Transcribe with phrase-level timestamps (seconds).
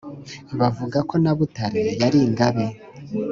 [0.59, 2.65] bavuga ko na butare yari ingabe;